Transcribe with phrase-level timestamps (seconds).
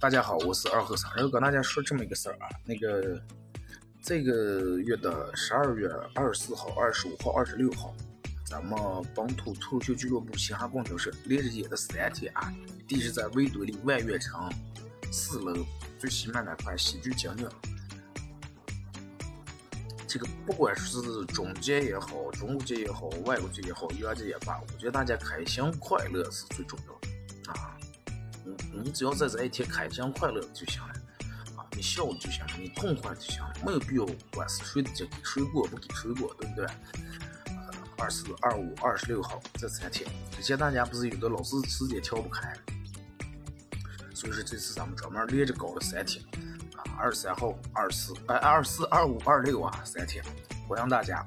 [0.00, 3.20] 大家好，我是二和尚，然后跟大家说这么一个事儿啊，那个
[4.00, 7.94] 这个月的十二月二十四号、二十五号、二十六号，
[8.46, 8.78] 咱们
[9.14, 12.50] 本土脱口秀俱乐部嘻哈供销社连着演的三天啊，
[12.88, 14.50] 地址在维多利万悦城
[15.12, 15.54] 四楼
[15.98, 17.46] 最西面那块喜剧精英。
[20.08, 27.09] 这个不管是中介也好，中国节也好，外国节也好，元节也罢，我觉得大家开心快乐是最重要的。
[28.72, 30.94] 你只要在这一天开心快乐就行了
[31.56, 36.66] 啊，你笑就行了，你痛快就行了，没有必要管是谁的节给水果不给水果，对不对？
[37.98, 42.56] 二四、二五、二十六号这三天，之前大家不是有的老是时间调不开，
[44.14, 46.24] 所以说这次咱们专门连着搞了三天。
[46.74, 50.24] 啊二十三号、二四、哎，二四、二五、二六啊，三天，
[50.66, 51.26] 欢迎大家